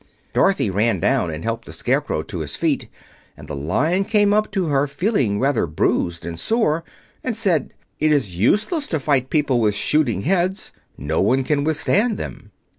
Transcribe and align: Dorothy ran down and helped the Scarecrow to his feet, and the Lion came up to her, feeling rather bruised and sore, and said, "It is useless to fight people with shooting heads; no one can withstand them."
Dorothy 0.33 0.71
ran 0.71 0.99
down 0.99 1.29
and 1.29 1.43
helped 1.43 1.65
the 1.65 1.71
Scarecrow 1.73 2.23
to 2.23 2.39
his 2.39 2.55
feet, 2.55 2.87
and 3.37 3.47
the 3.47 3.55
Lion 3.55 4.03
came 4.03 4.33
up 4.33 4.51
to 4.53 4.65
her, 4.65 4.87
feeling 4.87 5.39
rather 5.39 5.67
bruised 5.67 6.25
and 6.25 6.39
sore, 6.39 6.83
and 7.23 7.37
said, 7.37 7.75
"It 7.99 8.11
is 8.11 8.35
useless 8.35 8.87
to 8.87 8.99
fight 8.99 9.29
people 9.29 9.59
with 9.61 9.75
shooting 9.75 10.23
heads; 10.23 10.71
no 10.97 11.21
one 11.21 11.43
can 11.43 11.63
withstand 11.63 12.17
them." 12.17 12.49